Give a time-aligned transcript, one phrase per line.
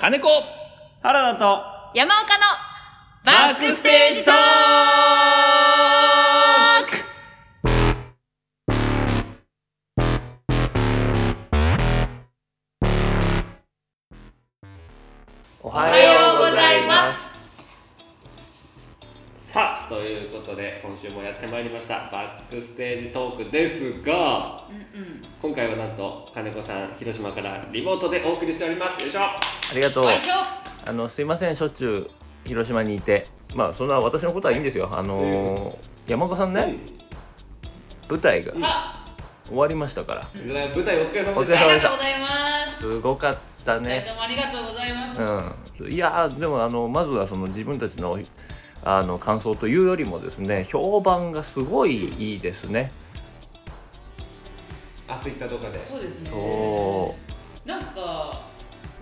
[0.00, 0.26] 金子。
[1.02, 1.62] 原田と。
[1.92, 2.44] 山岡の。
[3.22, 4.34] バックステージトー
[6.86, 6.92] ク。
[15.62, 17.29] おおはようございます
[19.90, 22.08] ということで今週もやってまいりました。
[22.12, 29.02] バックステージトークですがうんうん今回はなんと金子さん広島からリモートでお送りしております。
[29.02, 29.20] よいしょ。
[29.20, 29.40] あ
[29.74, 30.04] りがとう。
[30.86, 32.08] あのすいませんしょっちゅ
[32.44, 33.26] う広島にいて。
[33.56, 34.88] まあそんな私のことはいいんですよ。
[34.92, 35.74] あのー
[36.06, 36.76] 山岡さんね
[38.08, 39.12] 舞台があ
[39.48, 40.28] 終わりましたから。
[40.32, 41.60] うん舞台お疲れ様でしお疲れ様でした。
[41.60, 42.78] ありがとうございます。
[42.78, 44.06] すごかったね。
[44.20, 45.20] ありがとうございます。
[45.82, 45.92] うん。
[45.92, 48.16] いやーでもあのまずはその自分たちの
[48.84, 52.92] あの感想というよりもですね評判がすごいいいですね。
[55.06, 55.78] たあツイッターとかで。
[55.78, 56.30] そうですね。
[56.30, 57.14] そ
[57.64, 58.40] なんか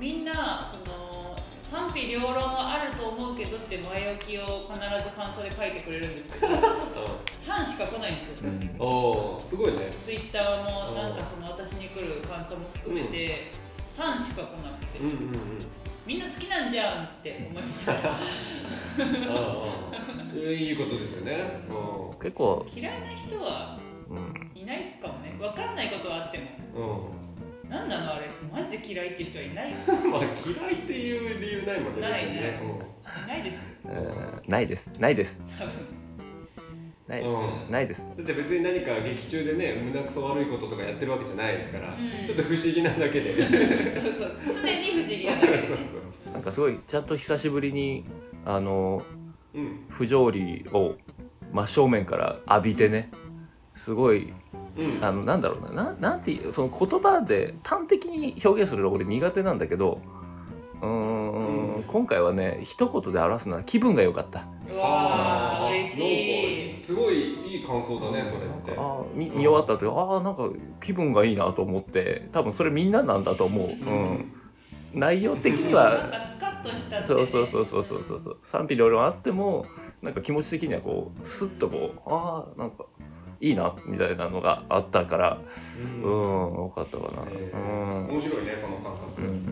[0.00, 6.54] みんなその賛否両論はあると思うけどって前置きを必ず感想で書いてくれるんですけど
[7.28, 8.50] 3しか来ないんですよ。
[8.50, 8.62] う、うん。
[8.62, 8.86] うんお
[9.36, 9.90] おすごいね。
[10.00, 13.52] ツイッターもなんかその私に来る感想も含めて
[13.96, 18.18] 3しか来なくて、うんうんうんみんな好きなんじゃんって思いましたあ
[20.34, 21.60] あいいことですよね。
[21.68, 23.78] う結構、嫌いな人は
[24.08, 25.36] うん、いないかもね。
[25.38, 26.38] 分かんないことはあって
[26.74, 26.86] も。
[26.86, 27.00] ん。
[27.02, 27.18] うん
[27.68, 28.30] 何なのあれ？
[28.50, 29.70] マジで嫌いっていう人はいない。
[29.70, 29.74] い
[30.10, 32.60] まあ嫌いっていう理由ないもんねない別にね。
[33.26, 33.78] ないです。
[33.84, 34.90] えーないです。
[34.98, 35.44] ないです。
[35.58, 35.72] 多分
[37.08, 37.70] ない,、うん。
[37.70, 38.12] ないです。
[38.16, 42.26] だって別に何か劇中でね胸くそ悪いこととかやってるわけじゃないですから、うん。
[42.26, 43.34] ちょっと不思議なだけで。
[43.98, 44.62] そうそう。
[44.62, 45.52] 常に不思議なだけで。
[45.56, 45.62] ね
[46.32, 48.04] なんかすごいちゃんと久しぶりに
[48.44, 49.02] あの
[49.54, 49.86] うん。
[49.88, 50.96] 不条理を
[51.52, 53.10] 真正面から浴びてね
[53.74, 54.32] すごい
[54.76, 54.98] うん。
[55.00, 60.02] あのなんだろうなななんていうその言葉で端的に表現するの俺苦手なんだけど
[60.82, 61.84] うーんうん。
[61.84, 64.46] 今回はね一言で表すなら気分が良かった。
[64.70, 66.57] うわー嬉しい
[66.88, 68.72] すごいいい感想だねそれって。
[68.74, 70.48] あー見見終わった後ああなんか
[70.80, 74.32] 気分がいいなと思って多分それみんななんだと思う、うん、
[74.94, 78.38] 内容的になんはかスカッとしたそうそうそうそうそうそうそう。
[78.42, 79.66] 賛否両論あっても
[80.00, 82.86] なんか気持ち的にはこうスッとこうああなんか
[83.42, 85.38] いいなみたいなのがあったから。
[85.76, 86.02] うん。
[86.02, 87.22] うん多かったかな。
[87.30, 88.06] えうん。
[88.06, 89.44] ー面白いねその感覚、うん。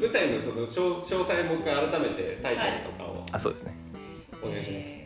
[0.00, 3.74] で舞台のその詳詳細もう一回改めてタイトルとかをあそうですね。
[4.40, 4.99] お願いします、えー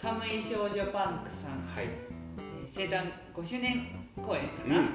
[0.00, 1.84] カムイ少女パンクさん、はい。
[1.84, 4.88] えー生誕5周年公演かな、うん。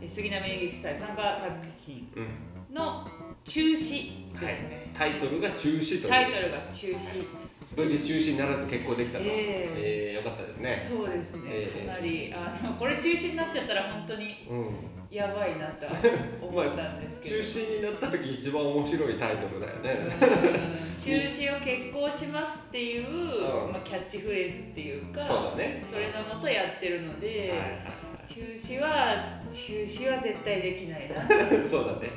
[0.00, 1.50] えー杉並演劇祭参加作
[1.84, 2.74] 品うん。
[2.74, 3.06] の
[3.44, 6.08] 中止ですね、タイトルが中止という。
[6.08, 7.24] タイトルが中止
[7.76, 10.10] 無事中止にならず決行できたと、ええ。
[10.14, 10.76] ーよかったですね。
[10.76, 14.98] そうですね、ええかなりあのこれ中止になっちゃったら本当にうん。
[15.10, 15.92] やばいなとは
[16.42, 21.02] 思ったんですけど、中止になった時一番面白いタイトルだよね、うん。
[21.02, 23.72] 中止を決行しますっていう、うん。
[23.72, 25.82] まあ、キャッチフレーズっていうかそうだね。
[25.90, 27.54] それのもとやってるので、
[28.26, 31.24] 中止は中止は絶対できないな、は
[31.64, 32.10] いそうだね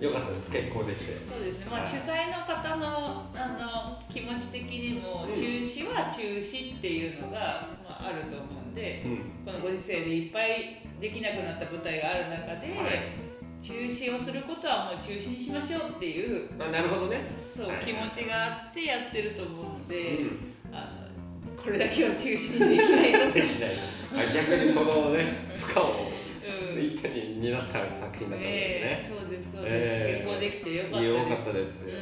[0.00, 1.16] うんよかったです決行できて。
[1.24, 1.88] そうですね、まあ、はい。
[1.88, 5.34] 主催の方のあの気持ち的にもうん。
[5.34, 9.16] 中止は中止っていうのが、まあ、あると思うんでうん。
[9.44, 13.26] このご時世でいっぱいできなくなった舞台がある中で、はい。
[13.60, 17.24] 中止をすることはもう中止にしましょうっていうあなるほどね。
[17.28, 17.84] そう、はい。
[17.84, 20.28] 気持ちがあってやってると思うのうで、ん。
[20.72, 21.08] あ
[21.48, 23.40] のこれだけは中止にできないぞって。
[23.40, 23.70] できない
[24.12, 29.16] あ逆にそのね負荷をうん一手に担った作品だったんええですね。
[29.18, 31.08] そうですそうです、ええ結婚できてよかったです。
[31.08, 31.90] よかったです。
[31.90, 31.96] よ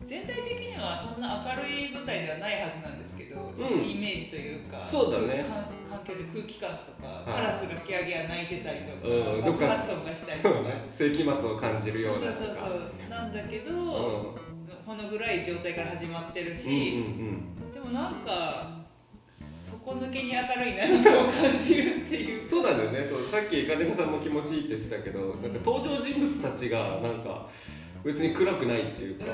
[0.00, 5.44] うん、全体的にはそんな明るい舞台ではないはずなんですけど、そのイメージというかそうだね。
[5.44, 7.30] か環境で空気感とか、い。
[7.30, 9.44] カラスがギャーギャー鳴いてたりとか、うん。
[9.44, 10.84] どっか爆発音がしたりとか、そうね。
[10.88, 13.10] 世紀末を感じるようなそうそうそう。
[13.10, 14.34] なんだけど、うん。
[14.84, 17.72] このぐらい状態から始まってるし、うんうん。
[17.72, 18.83] でもなんか
[19.84, 22.42] 底抜けに明るい何かを感じるっていう。
[22.42, 23.04] うん、そうなんだよね。
[23.04, 27.46] そうさっき金子さんも気持ちいいって言ってたけどなんか登場人物たちがなんか
[28.02, 29.26] 別に暗くないっていうか、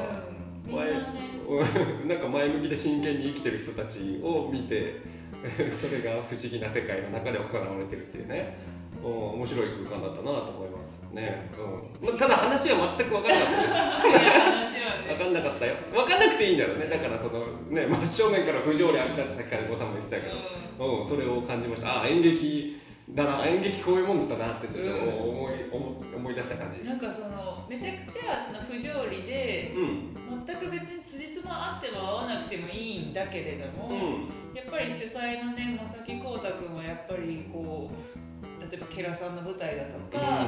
[0.67, 0.91] うん、前
[2.07, 4.97] なんか前向きで真剣に生きてる人たちを見て
[5.73, 8.59] それが不思議な世界の中で行われてるっていうね、
[9.03, 9.11] うん、
[9.41, 10.70] 面白い空間だったなと思います
[11.13, 12.09] ね、うん。
[12.09, 15.09] まあ、ただ話は全く分からなかったです。
[15.09, 15.75] 分かんなかったよ。
[15.93, 16.87] 分かんなくていいんだろうね。
[16.87, 22.03] だからそのね真正面から不条理浴びたってさっき金子さんも言ってたけど、うん、それを感じました。
[22.03, 22.81] あ演劇
[23.11, 23.45] だな。
[23.45, 26.89] 演劇こういうもんだったなってちょっと思い,、思思い出した感じ。
[26.89, 30.17] なんかそのめちゃくちゃその不条理でうん。
[30.47, 34.29] 全く別に辻褄合っても合わなくてもいいんだけれどうも、ん。
[34.55, 35.77] やっぱり主催のね
[36.07, 40.47] 正木浩太君はやっぱりこう例えばケラさんの舞台だとか、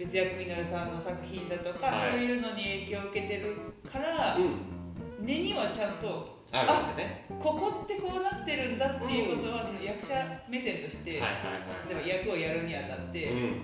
[0.00, 2.10] 別役ミノルさんの作品だとか、はい。
[2.12, 3.54] そういうのに影響を受けてる
[3.84, 5.26] から、うん。
[5.26, 7.26] 根にはちゃんとあね。
[7.38, 10.14] ここってこうなってるんだっていうことは、その役者
[10.48, 13.60] 目線として、はいはいはい例えば役をやるにあたって、うん。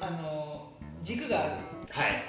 [0.00, 0.70] あの
[1.02, 1.52] 軸がある。
[1.90, 2.22] はい。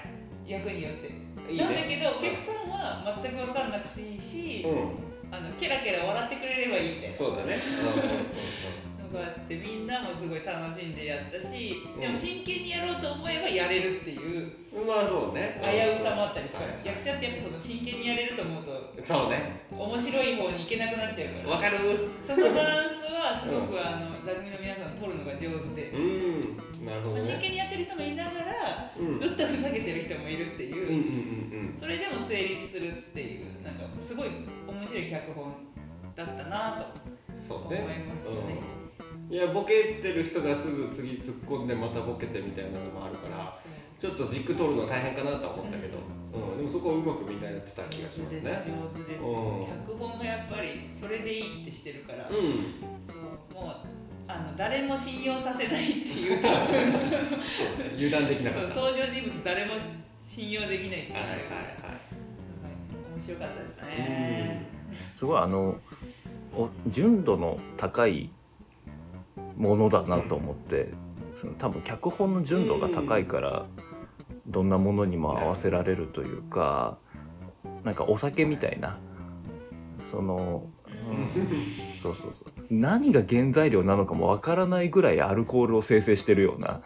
[0.48, 1.26] 役によって。
[1.48, 4.70] いいなんだねけどお客さんは全く分かんなくていいし、う
[5.32, 7.14] あのケラケラ笑ってくれればいいみたいな。
[7.14, 7.56] んそうだね
[9.16, 12.02] のがあってみんなもすごい楽しんでやったし、うん。
[12.02, 15.56] でも真剣にやろうと思えばやれるっていううんうんまあそうね。
[15.64, 19.64] 危うさもあったりとか、はい役者ってやっぱその真剣にやれると思うとそうね。
[19.72, 21.56] 面白い方に行けなくなっちゃうから。
[21.56, 21.80] わかる？
[22.28, 26.86] そのバランスはすごく、あの座組の皆さん取るのが上手で、うん。
[26.86, 29.20] なるほまあ、どね真剣にやってる人もいながら、うん。
[29.20, 30.96] ずっとふざけてる人もいるっていう、うん
[31.56, 34.30] うんうんそれでも成立するっていうなんかすごい
[34.68, 35.54] 面白い脚本
[36.16, 36.86] だったなと
[37.30, 38.36] うんそう思いねますね。
[38.80, 38.85] うん
[39.30, 43.58] いやボケてる人がすぐ次突っ込んでまたボケてみたいなのもあるから
[44.00, 45.98] ちょっと軸取るの大変かなとは思ったけど、
[46.34, 46.58] うん。
[46.58, 48.42] でもそこはうまくみんなやってた気がしますね。
[48.42, 49.66] 上手です、うん。
[49.66, 52.36] 脚本がやっぱりそれでいいってしてるから、うん、
[53.06, 53.76] そうもう
[54.28, 56.40] あの誰も信用させないっていう
[57.96, 58.62] 油断できなか。
[58.76, 59.74] 登場人物誰も
[60.22, 61.40] 信用できないっていうはいはいはい。
[63.16, 64.68] 面白かったですね。
[65.16, 65.78] すごいあの
[66.54, 68.30] お純度の高い
[69.58, 70.90] ものだなと思って
[71.36, 73.66] その多分脚本の純度が高いから
[74.48, 76.98] どんなものにも合わせられるというか
[77.84, 78.98] なんかお酒みたいな
[80.10, 86.82] その、うん、そうそうそう何が原材料なのかもわからないぐらいアルコールを生成してるような。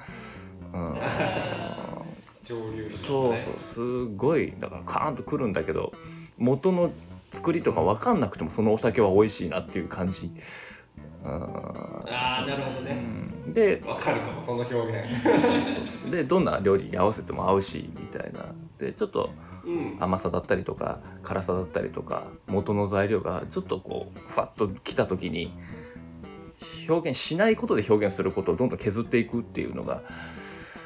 [0.74, 0.98] うん
[2.50, 5.94] 上流そうそうすごいだからカーンとくるんだけど
[6.38, 6.92] 元の
[7.30, 10.31] 作りとか分かんなくてもそのお酒は美味しいなっていう感じ。
[11.24, 12.92] うんああなるほどね。
[12.92, 16.12] うんでわかるかもその表現。
[16.12, 19.31] でどんな料理に合わせても合うしみたいなでちょっと
[19.66, 19.98] うん。
[20.00, 25.51] 甘さだったりとか辛さだったりとか元の材料がちょっとこうファッときた時に
[26.88, 30.04] 表現しないことで表現することをどんどん削っていくっていうのが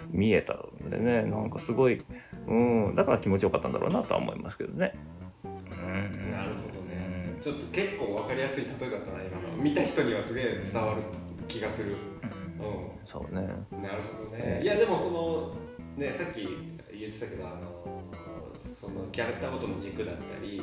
[0.09, 0.53] 見えた
[0.85, 2.03] んでねなんかすごい、
[2.47, 4.95] うん、だから気持ちよかったんだろうなとは思いますけどね。
[5.43, 6.62] うんなるほどね。
[7.43, 9.61] ちょっと結構わかりやすい例えだったな今の。
[9.61, 11.01] 見た人にはすげえ伝わる
[11.47, 11.91] 気がする。
[11.91, 11.95] う
[13.05, 13.45] そうねん。
[13.83, 14.61] なるほどね。
[14.63, 15.53] いやでもその
[15.97, 16.47] ねさっき
[16.97, 18.01] 言ってたけどあの
[18.63, 20.61] そのキャラクターごとの軸だったり。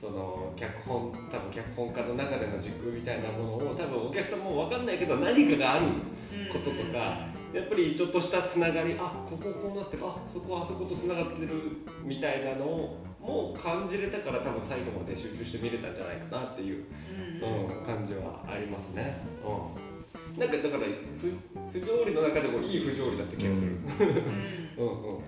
[0.00, 5.88] その脚本多分脚本家の中での軸みたいなものを多分お客さんも分かんないけど何かがある
[6.50, 11.52] こととかやっぱりちょっとしたつながりあこここうなってるあそこあそことつながってる
[12.02, 12.96] みたいなのを
[13.30, 16.84] もう感じれたから多分最後まで集中して見れたんじゃないかなっていう、
[17.38, 19.22] うん、感じはありますね。
[19.46, 20.82] うん、なんかだから
[21.14, 21.30] 不
[21.70, 23.78] 不条理の中でもいい不条理だった気がする。
[24.00, 25.22] うんうんうん。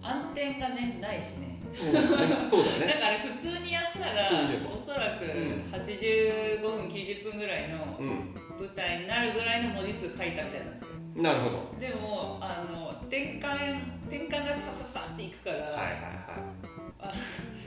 [0.00, 1.58] 暗転がねないしね。
[1.72, 2.46] そうだね。
[2.46, 2.86] そうだね。
[2.86, 4.30] だから普通にやったら
[4.72, 8.42] おそらくうん85分90分ぐらいのうん。
[8.62, 10.94] 舞台になるぐらいの文字数書いたみたいなんですよ。
[11.16, 11.80] なるほど。
[11.80, 16.71] でもあの転換転換がスパスパスパっていくから、はいはいはい。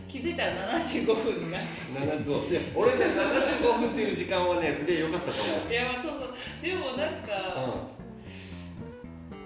[0.07, 1.67] 気づいたら75分になって
[1.99, 5.71] 7そういや俺ね75分っていう時間はねすげえ良かったと思う。
[5.71, 6.29] いやまあそうそう
[6.61, 7.89] でもなんか、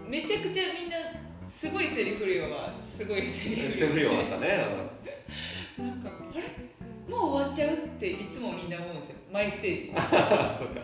[0.07, 0.97] めちゃくちゃみんな
[1.49, 3.71] すごいセリフ量はすごいセリうん。
[3.71, 4.65] フセフリオだったね。
[5.79, 6.41] なんかあれ？
[6.41, 6.68] も
[7.19, 9.15] う終わっちゃうっていつもみんな思うんですよ。
[9.31, 9.87] マイステージ。
[9.89, 10.81] う んそうか。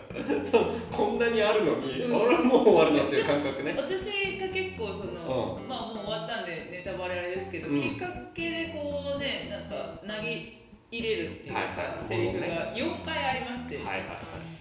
[0.51, 2.15] そうこんなにあるのに、うん。
[2.15, 3.73] 俺もう終わるのっていう感覚ね。
[3.77, 7.81] 私が結構その、まあもう終わったんでネタバレあれですけど、うん。
[7.81, 10.53] きっかけでこうねなんか投げ
[10.91, 11.99] 入れるっていうか、はいはい。
[11.99, 14.54] セリフが4回ありまして、はいはいあのあ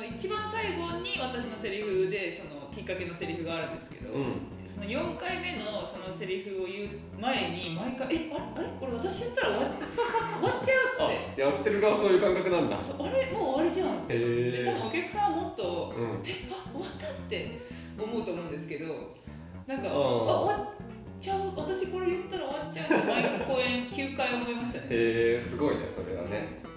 [0.00, 4.22] の一番最後に私のセリフでそのきっかけのセリフがあるんですけど、はい。
[4.66, 6.88] その4回目のそのセリフを言う
[7.20, 9.72] 前に毎回「えああれこれ私言ったら終わっ
[10.40, 12.76] 終わっちゃう」ってあ、やってる側そういう感覚なんだ。
[12.76, 12.80] あ
[13.10, 16.22] れもう終わりじゃんって多分お客さんはもっとうん。
[16.24, 17.58] 「えあ終わった」って
[17.98, 18.86] 思うと思うんですけど
[19.66, 26.69] なんか「あうん終わっちゃう私これ言ったら終わっちゃう」って毎公演 9回思いましたねへえ、すごいねそれはね。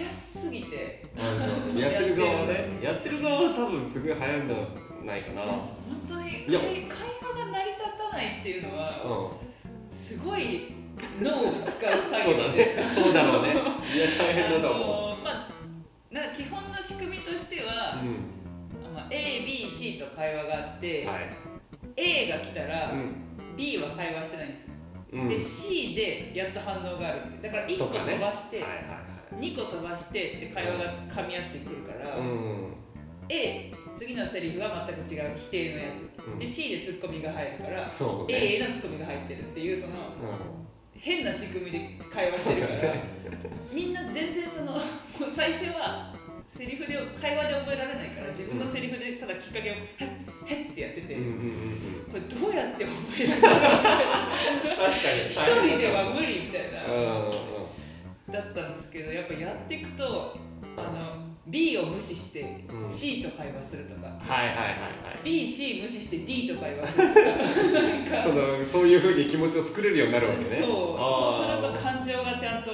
[0.00, 4.56] 早すぎてうんやってる側はね、やってる側は多分すごい早いんじゃ
[5.04, 5.42] ないかな。
[5.42, 5.70] 本
[6.06, 9.50] 当に会会話が成り立たないっていうのはうん。
[9.90, 10.72] すごい
[11.20, 12.84] 脳を使う作そうだ業でね。
[12.94, 13.48] そうだろうね。
[13.52, 15.24] いや大変だと思う。
[15.24, 15.50] まあ
[16.10, 21.08] な基本の仕組みとしては、うまあ、ABC と会話があって、ん。
[21.08, 21.18] はい。
[21.96, 24.74] A が来たら、うん B は会話してないんですよ、
[25.12, 25.28] うん。
[25.28, 28.99] で C でやっと反応があるだから1個飛ばして、はいはいはい。
[29.38, 32.74] 2個飛ばしてって会話が噛み合ってくるから、うん。
[33.28, 36.38] A 次のセリフは全く違う否定のやつ、うん。
[36.38, 37.92] で C でツッコミが入るからね。
[38.28, 39.96] A へのツッコミが入ってるっていうそのう
[40.94, 42.94] 変な仕組みで会話してるから
[43.72, 44.78] みんな全然その
[45.28, 46.14] 最初は
[46.46, 49.82] セリフで会話で覚えられないから自分のセリフでただきっかけを「へっ
[50.46, 51.20] へっ」ってやってて、こ
[52.14, 53.54] れどうやって覚えるんだろ
[54.88, 54.90] う。
[55.30, 56.80] 一人では無理みたいな
[58.30, 60.36] だったんですけどやっぱやっていくと
[60.76, 62.90] あの B を無視してうん。
[62.90, 64.70] C と会話するとか、はいはいはいは
[65.24, 65.26] い。
[65.26, 67.20] BC 無視して D と会話するとか。
[67.20, 70.44] なんかそのそういうふうに気持ちを作れるようになるわけね。
[70.44, 70.60] そう。
[70.66, 72.70] そうすると感情がちゃんと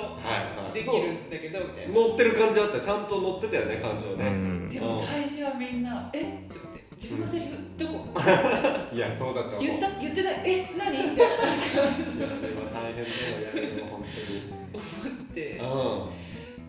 [0.74, 1.94] できるんだけどみたいな。
[1.94, 2.80] 乗ってる感じあった。
[2.80, 4.68] ちゃんと乗ってたよね感情うね、ん。
[4.68, 6.20] でも最初はみんな「え？
[6.20, 8.20] っ?」って思って「自分のセリフどこ?
[8.92, 10.40] いやそうだった言った言ってない。
[10.44, 11.36] え何?」みたいな
[12.72, 14.56] 大変だよやるの本当に。
[14.72, 15.56] 思って。
[15.56, 15.60] う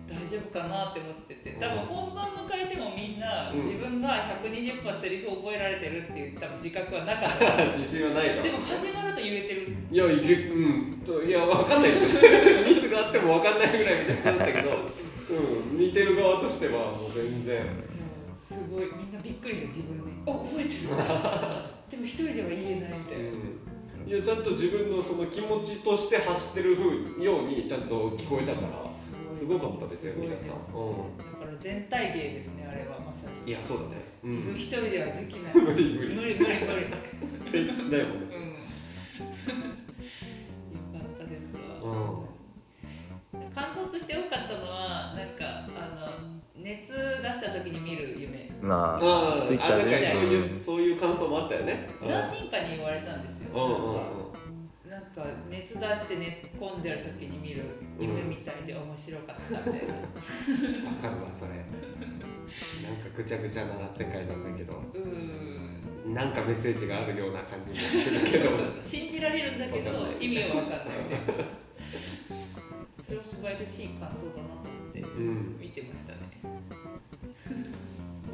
[0.07, 1.57] 大丈夫かなって思ってて。
[1.59, 3.63] 多分本番迎えてもみんなうん。
[3.63, 7.63] 自分が120%セリフ覚えられてるっていう多分自覚はなかった。
[7.65, 8.35] ん 自信はないか。
[8.37, 9.67] らでも始まると言えてる。
[9.91, 10.97] いやいけうん。
[11.25, 11.91] いやわかんない
[12.67, 17.61] ミスがあってもわかんないぐらいみたいな人だったけど、うん、見てる側としてはもう全然。
[17.61, 17.96] うん
[18.37, 20.93] すごいみんなびっくりして自分で「あ覚えてる」
[21.89, 23.31] でも一人では言えないみたいな。
[24.07, 28.89] いやちゃんと自分のその気持ちとして発してるふうようにちゃんと聞こえたから
[29.29, 30.57] すごかったですよ皆さん。
[30.59, 33.51] ですだから全体芸ですねあれはまさに。
[33.51, 33.89] いやそうだね、
[34.23, 35.55] うん、自分一人ではできない。
[35.55, 36.15] 無理無理。
[36.15, 36.55] 無理無理
[37.51, 37.83] 無理。
[37.83, 38.43] しないもんねうん。
[40.95, 41.59] よかったですわ。
[41.83, 42.27] う
[43.53, 44.66] 感想として多かったの
[46.87, 48.49] 熱出した時に見る夢。
[48.61, 49.97] まあああツイッターでね。
[49.97, 51.89] あなんかそういうそういう感想もあったよね。
[52.01, 52.07] うん。
[52.07, 53.53] 何人かに言われたんですよ。
[54.89, 57.65] なんかなんか熱出して寝込んでる時に見る
[57.99, 59.93] 夢みたいで面白かったみたいな。
[59.93, 59.99] わ
[61.01, 61.51] かるわそれ。
[61.51, 64.73] なんかぐちゃぐちゃな世界なんだけど。
[64.93, 66.13] うん。
[66.13, 68.49] なんかメッセージがあるような感じもすそうるけど
[68.81, 70.25] 信じられるんだけどわかんない。
[70.25, 71.43] 意味は分かんないみたいな。
[73.03, 75.57] それを素晴らしい感想だなと思ってうん。
[75.59, 76.19] 見てましたね。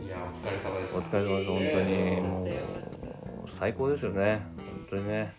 [0.06, 0.98] いやお疲れ様でした。
[1.00, 1.86] お疲れ様です本当に。
[1.86, 3.08] ねもよかった。
[3.08, 4.42] よかう最高ですよね。
[4.58, 5.34] 本当にね。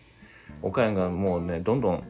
[0.61, 2.03] 岡山がもうねどんどん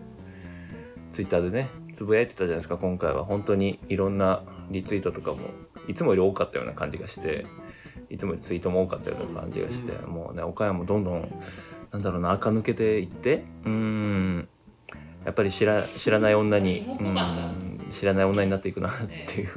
[1.11, 3.25] ツイッターでねつぶやいてたじゃないですか今回は。
[3.25, 5.39] 本当にいろんなリツイートとかも
[5.87, 7.45] いつもより多かったような感じがして
[8.09, 11.41] いつもよりツイートも多かったような感じがして、そうもうね岡山もどんどん
[11.91, 14.47] なんだろうな垢抜けていってうーん。
[15.25, 18.91] やっぱり知ら知らない女にうん知らない女になっていくなっ
[19.27, 19.49] ていう、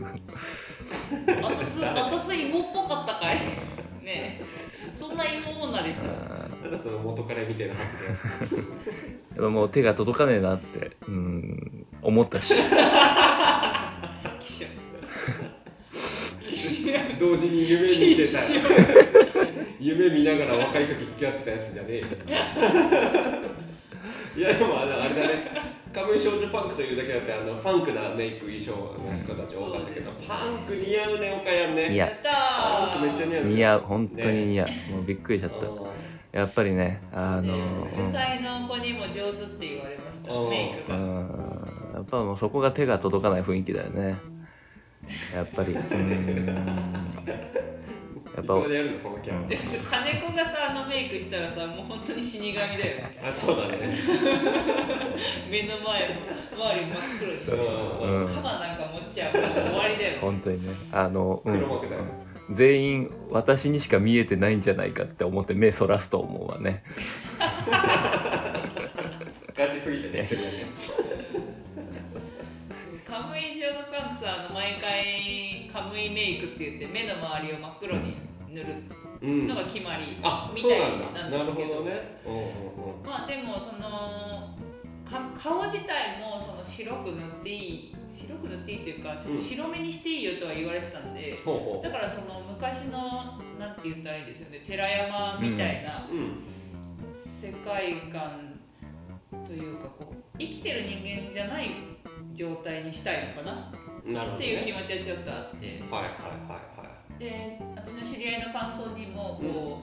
[1.45, 3.37] あたすあたす芋っぽかったかい。
[3.37, 4.39] ね。
[4.41, 4.43] え
[4.95, 6.07] そんな芋女でした。
[6.07, 7.87] なんだその元彼みたいな発
[8.51, 12.55] 言やっぱもう手が届かねえなってうん思ったし。
[17.19, 18.39] 同時に夢見てた
[19.81, 22.07] 夢見ながら若い時付き合ってたやつじゃねえよ
[24.37, 32.31] いやでもあれだねカムイ少女パンクというだけあってあのパンクなメイク衣装の人たち多かったけど、パンク似合うね岡山ねいややった
[32.91, 33.81] パンクめっちゃ似合う似合う。
[33.81, 35.89] 本当に似合う、もうびっくりしちゃっう
[36.33, 37.51] たやっぱりねあのね。
[37.51, 37.55] う
[37.85, 37.89] ん。
[37.89, 40.47] 主催の子にも上手って言われましたうん。
[40.47, 40.97] うメイクが。
[40.97, 41.91] ん。
[41.95, 44.19] やっぱもうそこが手が届かない雰囲気だよね。
[45.35, 45.73] やっぱり。
[45.73, 47.09] うん
[48.39, 53.21] やっぱいつまでやるんだそのキャラ、で金子がさあのメイクしたらさもう本当に死神だよね。
[53.27, 53.79] あそうだね。
[55.51, 56.17] 目の前
[56.55, 57.57] 周り真っ黒ですよ。
[58.01, 58.07] う。
[58.07, 58.21] ん。
[58.21, 60.19] うんカバなんか持っちゃうもう終わりだよ。
[60.21, 60.75] 本当にね。
[60.93, 61.59] あの、うん。
[61.59, 62.03] 黒幕だよ。
[62.51, 66.83] 全員私にしか見えてないんじゃないかって思って目そらすと思うわね。
[69.55, 70.29] ガチすぎてね
[73.05, 78.67] カムイショートパンクさんあの毎回カムイメイクって言って目の周りを真っ黒に塗る。
[79.21, 79.47] うん。
[79.47, 80.19] のが決まり。
[80.23, 80.81] あみたい
[81.13, 81.81] なんですけど。
[81.81, 81.99] うんうんうん
[83.05, 84.55] まあでもその
[85.09, 94.63] か顔自体もその白く塗っていい白く塗っていいっていうかちょっと白目にしていいよとは言われてたんで、ほうほだからその昔のなんて言ったらいいですよね。
[94.65, 96.07] 寺山みたいな
[97.41, 98.61] 世界観
[99.47, 101.71] というかこう生きてる人間じゃない
[102.35, 103.73] 状態にしたいのかな。
[104.35, 105.67] っていう気ね持ちはちょっとあって。
[105.91, 106.78] はいはいはいはい
[107.19, 109.81] で私の知り合いの感想にもこ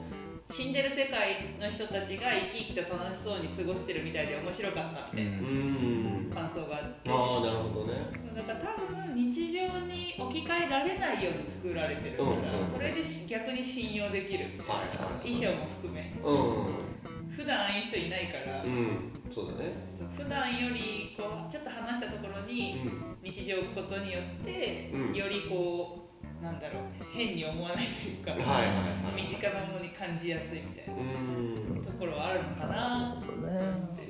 [0.49, 8.07] う、死んでる世界の人たちが生き生きと楽しそうに過ごしてるみたいで面白かったみたいな感想があって、ああなるほどね。
[8.35, 12.67] だから多分日常に置き換えられないように作られてるから、うんうん。
[12.67, 14.87] それでし逆に信用できるみたいな、はい
[15.23, 16.13] 衣装も含め。
[16.23, 19.11] う普段ああいう人いないから、んうん。
[19.33, 19.73] そうだね。
[20.15, 23.17] 普段よりこうちょっと話したところにうん。
[23.23, 25.15] 日常を置くことによって、うん。
[25.15, 26.04] よりこう
[26.41, 29.21] なんだろう変に思わないというか、はいはいはい。
[29.21, 31.81] 身近なものに感じやすいみたいなうん。
[31.81, 32.75] ところはあるのかな。
[33.09, 33.53] なるほどね。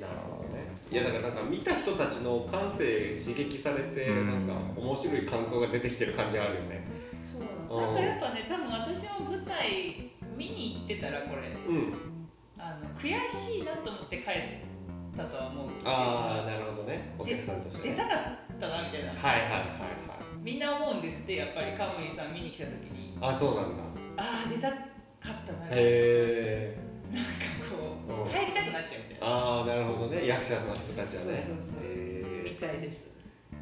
[0.00, 4.46] なるほどねいやだからなんか見た人たちの感性刺激されてうん。
[4.46, 6.84] なんか面白い感想が出てきてる感じあるよね。
[7.24, 11.94] そうなんかやっぱね多分私も舞台見に行ってたらこれうん。
[12.58, 14.32] あの悔しいなと思って帰っ
[15.16, 17.14] たとは思うああなるほどね。
[17.18, 17.94] お客さんとしてね。
[17.94, 19.64] 出たかったなみたいな、はいはいはいは
[20.12, 20.15] い
[20.46, 23.18] みんな思うんですってやっぱりカムイさん見に来た時に。
[23.20, 23.82] あそうなんだ。
[24.16, 24.78] ああ出たかっ
[25.44, 25.58] たな。
[25.58, 25.76] なんかへ
[26.70, 26.78] え
[28.06, 29.34] こう入りたくなっちゃうみたいな。
[29.34, 30.24] ああなるほどね。
[30.24, 31.42] 役者の人たちはね。
[31.44, 31.82] そうそうそう
[32.44, 33.10] みへたいです。
[33.50, 33.56] え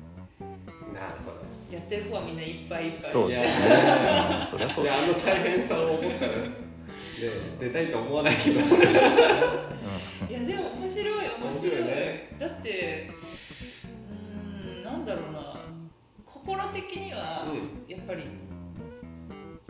[0.93, 1.41] なるほど。
[1.75, 3.11] やってる方はみんないっぱいいっぱい。
[3.11, 3.49] そうですね。
[3.49, 3.89] いや
[4.53, 6.51] あの大変さを思ったら、ね、
[7.61, 8.61] 出たいと思わないけど。
[8.61, 8.69] いや
[10.41, 11.71] でも面白い面面白い。
[11.73, 12.37] 白いね。
[12.39, 13.11] だって
[13.87, 15.54] うーんなんだろうな
[16.45, 18.25] 心的にはうやっぱり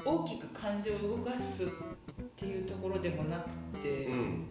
[0.04, 1.68] 大きく感情を動かすっ
[2.36, 4.48] ていうところでもなくて、んうん。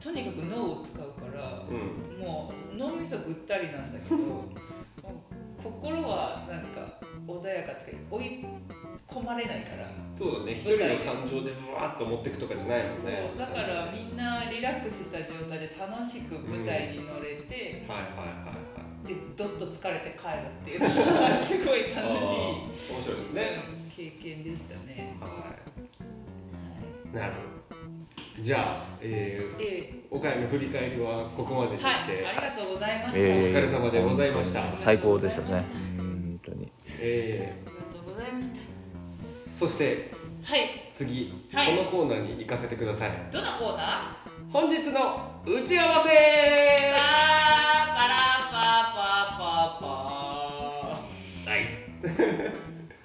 [0.00, 2.18] とにかく脳を使うからうん。
[2.18, 4.16] もう脳みそぐったりなんだけど
[5.62, 8.44] 心はなんか穏やかっていうか追い
[9.06, 10.52] 込まれないから、そうだね。
[10.52, 13.30] 一人の感情でブワーッと持っていくとかじゃないもんね。
[13.30, 20.86] そうだからみんなリラックスした状態で楽しく舞台に乗れて、はいはいはいはいでどっと疲れて帰るっていうの
[21.20, 23.42] がすごい楽しい、面白いですね。
[23.80, 25.16] うん経験でしたね。
[25.18, 25.32] はは
[27.12, 27.16] い。
[27.16, 28.42] なるほど。
[28.42, 33.18] じゃあ、えー、え岡山の振り返りはここまでにえはい、して、ありがとうございました。
[33.18, 34.62] えーお疲れ様でございました。
[34.76, 35.64] 最高でしたね。
[35.98, 36.70] うん本当に。
[37.00, 38.56] えありがとうございました。
[38.56, 38.58] ー
[39.58, 40.10] そして
[40.42, 40.60] はい、
[40.92, 41.76] 次、はい。
[41.78, 43.10] このコーナーに行かせてください。
[43.32, 44.25] どのコーナー？
[44.56, 46.08] 本日の打ち合わせ。
[46.08, 48.16] パーパラ
[48.50, 48.56] パ
[48.96, 49.44] パパ
[49.82, 49.86] パ。
[51.44, 51.60] はい。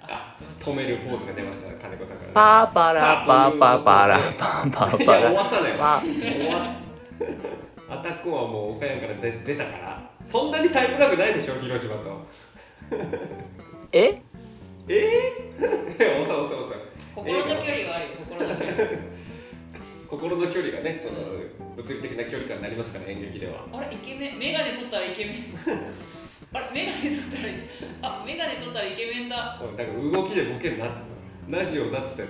[0.00, 4.18] あ止めるポーズが出ました金子さんから、パーパラパーパーパラ。
[4.18, 6.70] パーパーパラわったねパ終わっ
[7.90, 10.10] アタックはもう岡山から出出たから。
[10.24, 12.28] そんなにタイムラグないでしょ広島と。
[13.92, 14.22] え？
[14.88, 15.02] え？
[15.98, 16.22] え？
[16.22, 16.76] 遅い遅い遅い
[17.14, 19.11] 心の距離はあるよ、心の距離。
[20.12, 21.24] 心の距離がねその
[21.74, 23.64] 物理的な距離感になりますから演劇では。
[23.72, 25.34] あれイケメン、メガネ取ったらイケメン？
[26.52, 27.54] あれメガネ取ったらい
[28.02, 29.36] あメガネ取ったらイケメンだ。
[29.58, 30.96] なんか動きでボケになって
[31.50, 32.28] たラジオだっつってる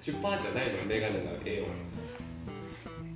[0.00, 1.66] チュッパーじゃないのメガネの絵を。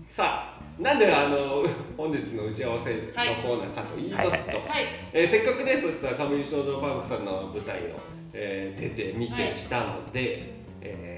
[0.06, 1.64] さあなんであの
[1.96, 3.00] 本日の打ち合わせの
[3.42, 4.84] コーナーかと言いますと、はい。
[5.14, 7.96] えーせっかくねそういった上西衝動パンクさんの舞台を、
[8.34, 11.17] えー出て見てはいきたので、えー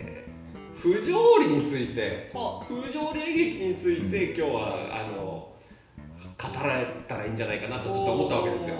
[0.80, 2.30] 不条理について。
[2.32, 5.48] ほ不条理演劇について今日はあの
[6.38, 7.80] 語られたらいいんじゃないかなう。
[7.80, 8.76] とちょっと思ったわけですよ。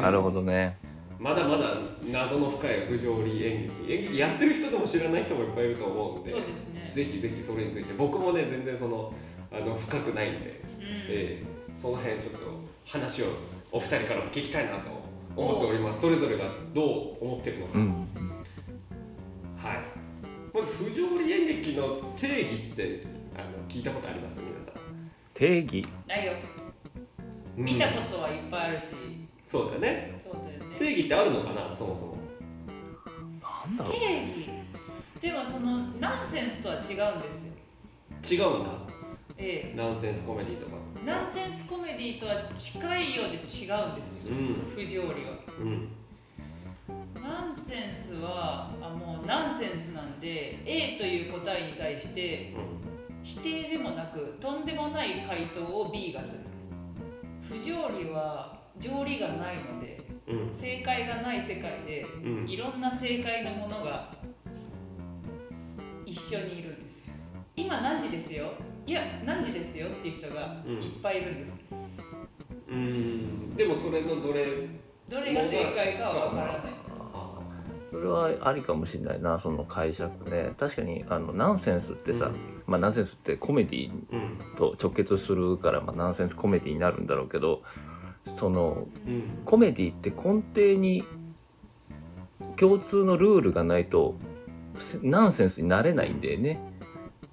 [0.00, 0.78] なるほどね。
[1.18, 1.76] まだまだ
[2.10, 3.92] 謎の深い不条理演劇。
[3.92, 6.90] 演劇やってる人でも知らない人もいっぱいいると思うんでそうですね。
[6.94, 7.92] ぜひぜひそれについて。
[7.94, 9.12] 僕もね全然その
[9.52, 10.84] あの深くないんで、うん。
[11.08, 12.38] えーその辺ちょっと
[12.84, 13.26] 話を
[13.72, 14.90] お二人からも聞きたいなと
[15.34, 16.02] 思っております。
[16.02, 17.90] それぞれがどう思ってるのか、うん。
[19.56, 19.91] はい
[20.78, 23.04] 不条理演劇の定義って
[23.36, 24.38] あの聞いたことあります？
[24.40, 24.74] 皆さん。
[25.34, 25.86] 定義？
[26.06, 26.32] ないよ。
[27.56, 28.86] 見たことはいっぱいあるし。
[29.46, 30.20] そうだよね。
[30.22, 30.76] そうだよね。
[30.78, 31.76] 定義ってあるのかな？
[31.76, 32.16] そもそも。
[33.40, 33.92] なんだろう。
[33.92, 34.50] 定義？
[35.20, 37.54] でもそのナンセンスとは違うんですよ。
[38.30, 38.70] 違うんだ。
[39.38, 40.72] えナンセンスコメディとか。
[41.02, 44.36] え、ナンセンスコメディとは近いようで違うんですよ。
[44.36, 44.40] う
[44.74, 45.32] 不条理は。
[45.64, 45.88] ん
[47.20, 52.82] ナンセンスはあもうナンセンスなんで A という答えに対してうん。
[53.22, 56.40] 否定でもなくとんでもない回答を B がする。
[57.48, 60.54] 不条理は条理がないのでうん。
[60.58, 62.48] 正解がない世界でうん。
[62.48, 64.12] いろんな正解のものが
[66.04, 67.14] 一緒にいるんですよ。
[67.54, 68.52] 今何時ですよ？
[68.86, 70.82] いや何時ですよっていう人がうん。
[70.82, 71.58] いっぱいいるんです、
[72.68, 73.54] うん。
[73.54, 74.46] でもそれのどれ
[75.08, 76.56] どれが正解かはわからない。
[76.56, 76.81] あ
[77.92, 80.54] それはありかもしれないなその解釈ね。
[80.58, 82.32] 確かにあのナンセンスってさ、うん。
[82.66, 87.62] まあナンセンスってコメディうんと直結するから、まあ、ナンセンスコメディになるんだろうけど
[88.36, 89.42] そのうん。
[89.44, 91.04] コメディって根底に
[92.56, 94.14] 共通のルールがないと
[94.78, 96.64] せナンセンスになれないんだよね。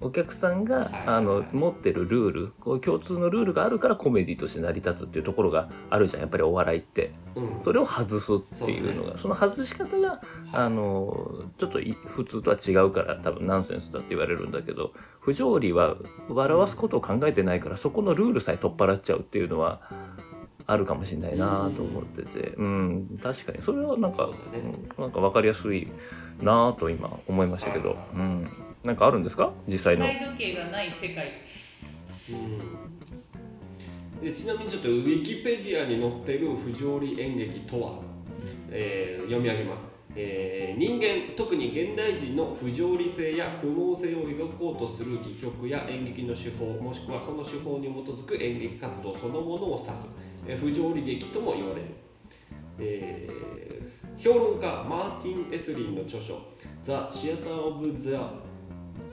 [0.00, 1.02] お客さんがい。
[1.06, 7.12] あの持ってるルールこう共通のルールがあるからコメディとして成り立つっていうところがあるじゃんやっぱりお笑いって。
[7.34, 7.60] うん。
[7.60, 9.18] それを外すっていうのが。
[9.18, 15.96] その外し方があのちょっとい普通とは違うから多分ナンセンスだって言われるんだけど不条理は
[16.28, 19.80] 笑わすことを考えてないからそこのルールさえ取っ払っちゃうっていうのは
[20.66, 22.54] あるかもしれないなと思ってて。
[22.56, 23.18] うん。
[23.20, 23.60] 確かに。
[23.60, 24.60] それはなんか、ね。
[24.96, 25.02] うん。
[25.02, 25.88] なんか分かりやすい
[26.40, 28.48] なと今思いましたけど、うん、
[28.84, 29.52] なんかあるんですか？
[29.68, 30.06] 実際の。
[30.06, 31.32] 体時計がない世界。
[32.30, 34.20] うん。
[34.26, 37.98] でちなみにちょっとウィキペディアに載っている不条理演劇とは、
[38.70, 50.06] えー読み上げます、えー人間特に現代人の不条理性や不毛性を描こうとする戯曲や演劇の手法もしくはその手法に基づく演劇活動そのものを指す、
[50.46, 51.86] えー不条理劇とも言われる、
[52.78, 56.38] えー評論家マーティン・エスリンの著書
[56.84, 58.34] 「ザ・シアター・オブ・ザ・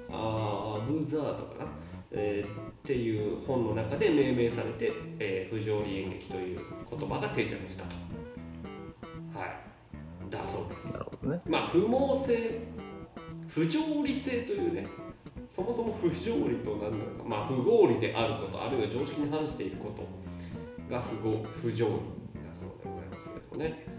[0.10, 1.72] あーブザードかな、
[2.12, 7.90] えーっていう本の中で命名されて、えー不条理演劇という言葉が定着したと。
[9.38, 10.94] はい、だそうです。
[10.94, 12.60] なるほどねまあ不毛性、
[13.48, 14.88] 不条理性というね、
[15.50, 20.08] そもそも不条理と何なのか、まあ不合理であること、あるいは常識に反していること
[20.94, 23.97] が不合不条理だそうでございますけどもね。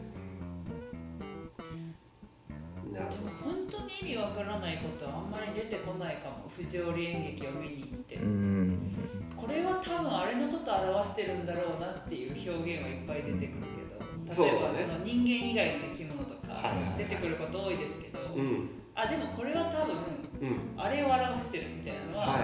[4.02, 6.48] 意味わからないことはあんまり出てこないかも。
[6.48, 8.94] 不条理演劇を見に行って、うん。
[9.37, 13.98] これは多分あれのことを表してるんだろうなっていう表現はいっぱい出てくるけど。
[14.28, 19.96] 例えばその人間以外の生き物とか出てくること多いですけど、うん、あでもこれは多分
[20.42, 22.38] うん、あれを表してるみたいなのは。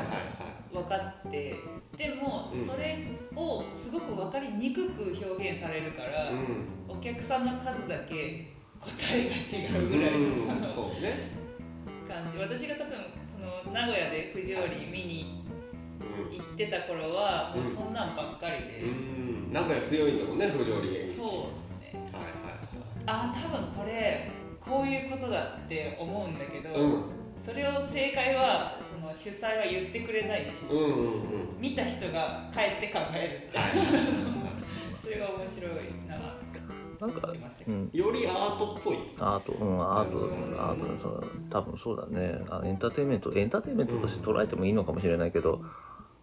[0.72, 1.54] 分かって。
[1.96, 2.66] でもうん。
[2.66, 6.66] それをすごく分かりにくく表現されるから、うん。
[6.88, 11.43] お客さんの数だけ答えが違うぐらいのそのね、
[12.14, 12.96] 感じ私が多分
[13.26, 15.44] その名古屋で不条理見に
[16.00, 22.10] う行ってた頃はもうそんなんばっかりで、ん、うん、なんか強いんだもんね不条理そうですね。
[22.12, 22.34] はいはい
[23.06, 27.02] あ多分これこういうことだって思うんだけど、はいうん。
[27.42, 31.16] それを正解はその主催は言ってくれないし、うんうんう
[31.58, 31.60] ん。
[31.60, 33.58] 見た人が帰って考えるって
[35.02, 35.70] それが面白い
[37.06, 37.34] ななんか
[37.66, 37.90] うん。
[37.92, 38.98] よりアートっぽい。
[39.18, 42.40] アート、うん、アート、アート、その多分そうだね。
[42.48, 42.62] あ。
[42.64, 45.60] エンターテインメント、エンターテインメントとして捉えてもいいのかもしれないけど、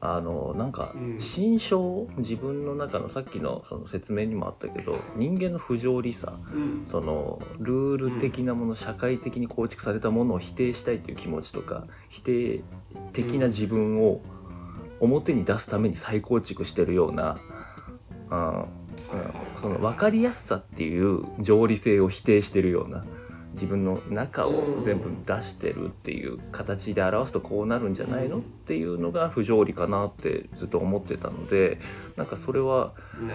[0.04, 1.22] あのなんかうん。
[1.22, 6.86] 心象、自分の中のさっきのその説明にもあったけど、人間の不条理さ、うん。
[6.88, 12.62] そのルール的なもの、社会的に構築されたものを否定したいという気持ちとか、否定
[13.14, 14.22] 的な自分を
[15.00, 17.34] 表に出すために再構築してるような。
[17.34, 17.62] うん
[18.32, 18.81] うん
[19.58, 23.06] その分かりやすさっていう条理性を否定してるような
[23.54, 31.80] 自分の中を全部出してるっていう形で表すとこうなるんじゃないのっていうのが不条理かなってずっと思ってたので
[32.16, 33.32] なんかそれは、うん、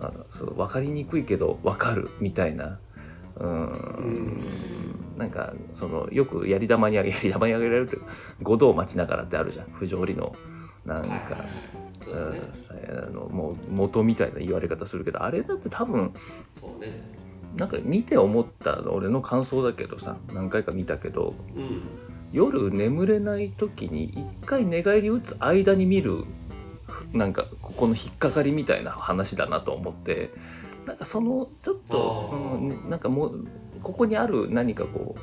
[0.00, 2.78] あのそう分かりにくいけど分かるみたいな。
[3.36, 7.98] うんなんかそのよくやり玉にあげやり玉にあげられるって
[8.42, 10.34] 五道待ちながらってあるじゃん不条理の
[10.84, 11.44] なんか。
[12.06, 12.50] うん
[12.98, 16.14] あのもう元みたいな言われ方するけどあれだって多分
[16.60, 17.00] そうね
[17.56, 21.82] なんか見て思った俺の感想だけどさ何回か見たけどうん
[22.32, 26.24] 夜眠れない時に一回寝返り打つ間に見る
[27.12, 30.30] なんかここの引っかかりみたいな話だなと思って
[30.86, 33.46] なんかそのちょっと、うんなんかもう
[33.82, 35.16] ここにある何かこ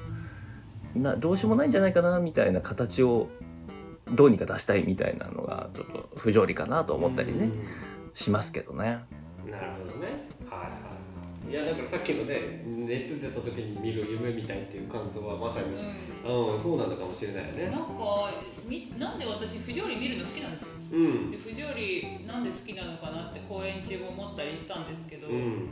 [0.95, 3.29] うなどうしようもないんじゃないかなみたいな形を
[4.11, 7.51] どうにか出したいみたいなのがちょっと不条理かなと思ったりね、
[8.13, 8.99] しますけどね。
[9.45, 10.07] うんなるほどね。
[10.49, 10.67] はいは
[11.47, 11.51] い。
[11.51, 17.69] いやだからさっきのね熱出た時に見る夢みたいっていう感想はまさにううんそうなのかもしれないよん、ね。
[17.69, 17.87] なんか
[18.67, 20.63] みなんで私不条理見るの好きなんです？
[20.63, 21.31] ようん。
[21.31, 25.69] で不条理なんで好きなのかなって公演中も思ったりしたんですけど、うん。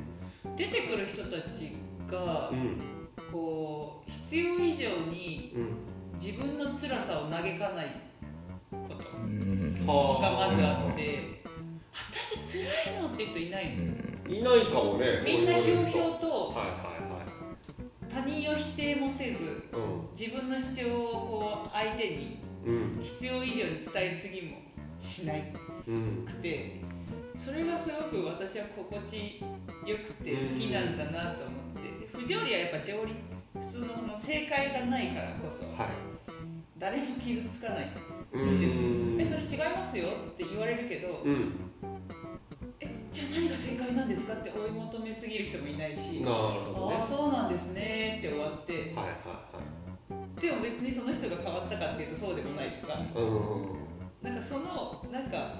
[0.56, 1.76] 出てくる人たち
[2.10, 2.80] がうん。
[3.32, 5.68] こう必要以上にうん。
[6.18, 7.88] 自分の辛さを嘆かない
[8.88, 10.22] こと。
[10.22, 11.42] がまずあって
[11.94, 13.94] 私辛いのって人いないんですよ、
[14.28, 19.80] いないかもねみんなひょうひうょうとはいはい他人を否定もせずは
[20.16, 23.00] い自分の主張をこう相手にうん。
[23.02, 24.58] 必要以上に伝えすぎも
[25.00, 25.54] しない。
[25.88, 26.26] うん。
[26.26, 26.82] くて
[27.38, 29.44] それがすごく私は心地
[29.86, 32.18] よくて好きなんだなと思って。
[32.18, 33.14] で不条理はやっぱ条理。
[33.54, 35.88] 普通のその正解がないからこそはい。
[36.78, 37.86] 誰も傷つかない。
[37.86, 38.05] うん
[38.60, 38.78] です
[39.18, 41.54] えそれ違いますよって言われるけどうん。
[42.80, 46.34] えじゃあ何が正解なんですかって追い求めすぎる人もいないしなる
[46.74, 46.96] ほどね。
[46.96, 48.74] ああそうなんですねって終わって。
[48.74, 49.76] はいはい
[50.42, 52.94] でも別にその人が変わったかっていうとそうでもないとか。
[52.94, 53.22] はいう
[53.82, 53.86] ん
[54.22, 55.60] なんかそのなんか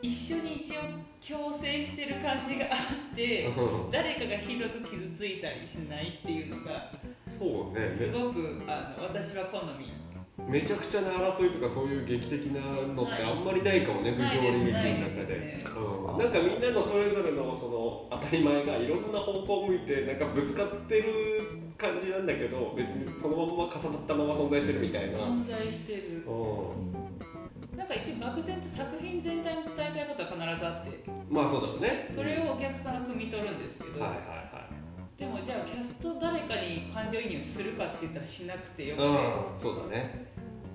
[0.00, 0.82] 一緒に一応
[1.20, 2.76] 共生してる感じがあ
[3.12, 3.52] って
[3.90, 6.92] 誰かがひどく傷ついたりしないっていうのが
[7.26, 7.92] そうね。
[7.92, 9.90] すごくあの私は好み
[10.46, 15.64] めちゃくちゃな争いとかそういう劇的なのってあんまりないかもね不条理劇の中で。
[15.76, 21.04] うん、なんかみんなのそれぞれのその当たり前がいろんな方向を向いてなんかぶつかってる
[21.76, 26.24] 感じなんだけど別にそのまま重なったまま存在してるみたいな、うん、存在してる。
[27.76, 31.04] なんか一応漠然と作品全体に伝えたいことは必ずあって。
[31.30, 32.06] まあそうだろうね。
[32.10, 34.47] それをお客さんが汲み取るんですけど、はいはいはい
[35.18, 39.14] でもじゃあキャスト誰かに感情移入するかって言ったらしなくてよくて、うん
[39.58, 40.28] そうだね。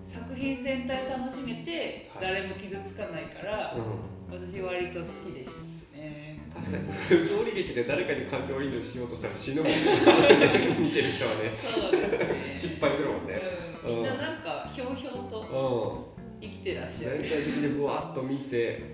[0.06, 2.26] 作品全体楽しめてはい。
[2.36, 4.42] 誰も傷つかないから、うん。
[4.42, 6.42] 私割と好きですね。
[6.54, 6.92] 確かに。
[6.92, 9.78] 不条理劇で誰かに感情移入しようとしたら死ぬもんね。
[10.78, 11.50] 見てる人はね。
[11.56, 12.54] そうですね。
[12.54, 13.40] 失敗するもんね。
[13.86, 16.10] うん、みんななんかひょうひょうと
[16.42, 16.50] うん。
[16.50, 17.20] 生きてらっしゃる。
[17.24, 18.92] 全体的にぶわっと見て。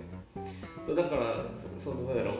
[0.86, 2.34] そうだからそそのなんだろう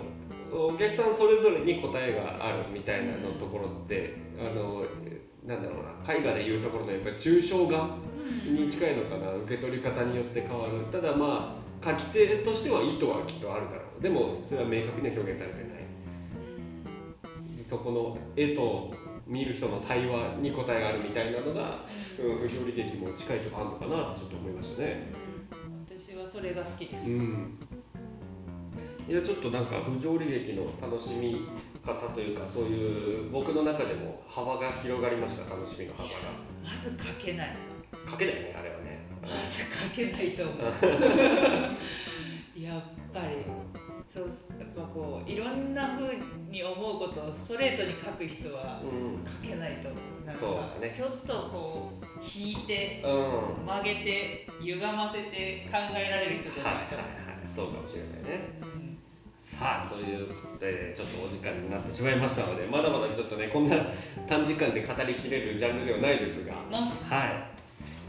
[0.52, 4.84] お客さんそれぞれに答えがあるみたいなのところってあの
[5.46, 7.96] なんだろうな絵画でいうところのやっぱり抽象画
[8.48, 10.84] うんに近いのかな受け取り方によって変わる。
[10.92, 14.02] ただまあ書き手としては意図はきっとあるだろう。
[14.02, 15.80] でもそれは明確には表現されてない。
[17.68, 18.92] そこの絵と
[19.26, 21.84] 見る人の対話に答えがあるみたいなのが、
[22.18, 25.12] うん、不条理劇も近いとこあるのかなとちょっと思いましたね。
[25.52, 25.98] うん。
[25.98, 27.58] 私はそれが好きです、うん、
[29.10, 31.44] いやちょっとなんか不条理劇の楽しみ
[31.84, 36.14] 方というかそういう僕の中でも幅が広がりました楽しみの幅が。
[36.62, 37.56] まず書けない。
[38.08, 39.00] 書けないねあれはね。
[39.20, 40.62] まず書けないと思う。
[42.56, 43.42] やっぱり
[44.14, 46.16] そうやっぱこういろんな風
[46.48, 49.24] に思うことをストレートに書く人はうん。
[49.26, 50.24] 書けないと思う。
[50.24, 53.66] なんそうかちょっとこう引いてうん。
[53.66, 57.04] 曲げて歪ませて考えられる人じゃないと、はい
[57.52, 58.60] そうかもしれないね。
[58.62, 58.69] うん
[59.58, 63.76] さあということでちょっとお時間になってしまいましたのでまだまだちょっとねこんな
[64.28, 67.60] 短時間で語りきれるジャンルではないですがはい。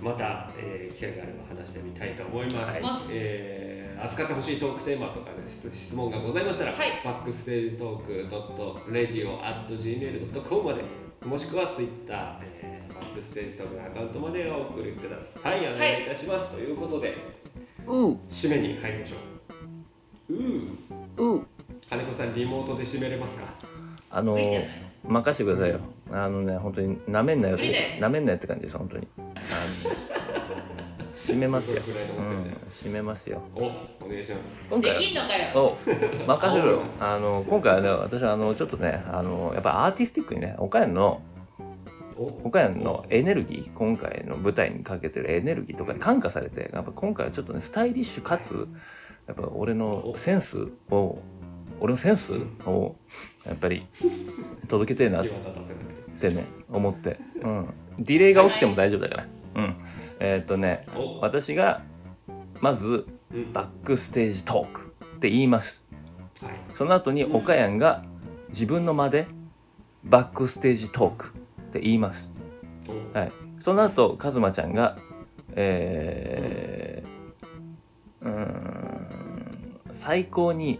[0.01, 2.95] また、えー機会があれば話してみたいと思います、はい。
[3.11, 7.01] えー扱ってほしいトークテーマとかで質質問がございましたら、はい。
[7.05, 8.27] バックステージトーク
[8.91, 10.83] .radio.gmail.com まで
[11.23, 15.59] もしくは Twitter、えーバックステージトークのアカウントまでお送りください。
[15.59, 17.15] お願いいたします、ということで
[17.85, 19.30] う締めに入りましょう
[20.31, 21.47] うーう
[21.89, 23.43] 金子さんリモートで締めれますか？
[24.09, 24.37] あの
[25.03, 25.79] 任してくださいよ。
[26.11, 27.97] あのね本当になめんなよって。
[27.99, 29.07] なめんなよって感じです本当に。
[29.17, 29.27] あの
[31.17, 31.81] 締めますよ。
[31.81, 33.41] 締めますよ。
[33.55, 33.65] お
[34.05, 34.43] お願いします。
[34.69, 34.93] 今回。
[34.93, 35.77] できんのかよ。
[36.25, 36.81] お任せろよ。
[36.99, 41.21] あの今回はね私はあのちょっとねあのやっぱアーティスティックにね岡山の
[42.17, 42.47] お。
[42.47, 48.67] 岡山のエネルギー今回の舞台にかけてるエネルギーとかに感化されてやっぱ今回はちょっとねスタイリッシュかつ
[49.27, 51.19] やっぱ俺のセンスを
[51.79, 52.33] 俺のセンス
[52.65, 52.95] を
[53.45, 53.87] やっぱり
[54.67, 55.31] 届けてえなって
[56.19, 59.27] てね思って、うん、ディレイが起きても大丈夫だから。
[59.55, 59.77] うん。
[60.19, 61.81] えーっとねお私が
[62.59, 63.53] まずうん。
[63.53, 65.83] バックステージトークって言います。
[66.41, 66.53] はい。
[66.75, 68.03] その後に岡山が
[68.49, 69.27] 自分の間で
[70.03, 72.29] バックステージトークって言います。
[73.13, 74.97] おはい、その後カズマちゃんが
[75.53, 79.00] えー、うーん
[79.91, 80.79] 最高に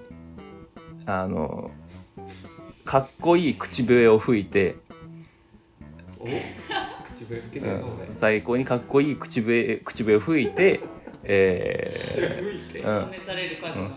[1.06, 1.71] あの
[2.86, 4.76] かっこいい口笛を吹いて、
[8.12, 10.82] 最高にかっこいい口笛口笛を吹いて、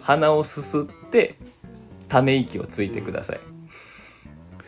[0.03, 1.37] 鼻をすすって
[2.09, 3.41] ため息をついてください、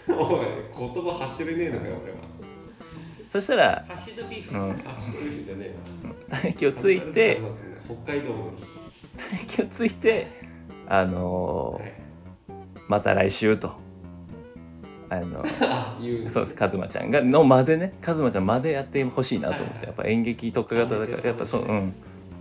[0.09, 2.18] おい言葉走れねえのかよ俺は。
[3.26, 3.96] そしたら、うん、
[4.76, 7.40] ため息をついて
[8.04, 8.52] 北海道の
[9.16, 10.29] ため息をついて
[10.88, 11.92] あのーはい
[12.88, 13.72] また来週と。
[15.09, 15.44] あの
[16.29, 21.92] そうですカズマちゃんがの間でねカズマちゃん間でやってほしいなと思ってやっぱ演劇特化型だからやっぱそううん。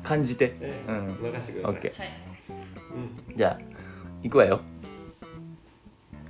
[0.04, 0.56] 感じて。
[0.62, 1.32] ええうん。
[1.32, 1.82] 任せてください。
[1.82, 2.10] OK はい。
[3.30, 3.36] うん。
[3.36, 3.60] じゃあ
[4.24, 4.60] 行くわよ。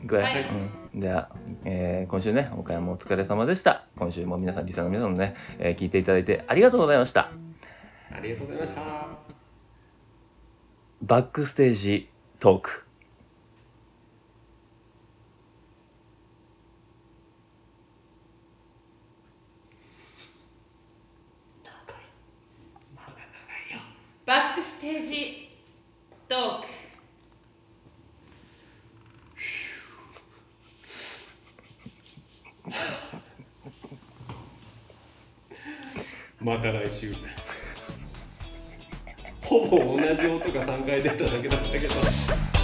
[0.01, 0.45] 行くわよ、はい。
[0.93, 3.84] うん、じゃあ、えー今週ね岡山お疲れ様でした。
[3.97, 7.31] 今週も皆さんリスナーの皆さんもね、えー聞いていただいてありがとうございました。
[8.12, 9.24] ありがとうございました
[11.07, 12.83] バックステージトーク。
[24.25, 25.49] バックステージ
[26.27, 26.67] トーク。
[36.41, 37.13] また来週
[39.59, 42.54] ほぼ同じ音が3回出ただけだったけど。